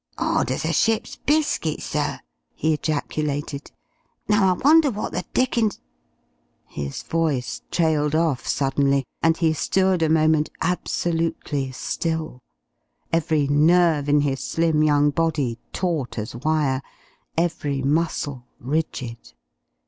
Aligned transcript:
"'Ard 0.17 0.49
as 0.49 0.65
a 0.65 0.73
ship's 0.73 1.15
biscuit, 1.17 1.79
sir," 1.79 2.19
he 2.55 2.73
ejaculated. 2.73 3.71
"Now 4.27 4.51
I 4.51 4.53
wonder 4.57 4.89
what 4.89 5.11
the 5.11 5.23
dickens?..." 5.35 5.79
His 6.65 7.03
voice 7.03 7.61
trailed 7.69 8.15
off 8.15 8.47
suddenly, 8.47 9.05
and 9.21 9.37
he 9.37 9.53
stood 9.53 10.01
a 10.01 10.09
moment 10.09 10.49
absolutely 10.59 11.71
still, 11.73 12.41
every 13.13 13.45
nerve 13.47 14.09
in 14.09 14.21
his 14.21 14.39
slim 14.39 14.81
young 14.81 15.11
body 15.11 15.59
taut 15.71 16.17
as 16.17 16.35
wire, 16.35 16.81
every 17.37 17.83
muscle 17.83 18.47
rigid. 18.59 19.33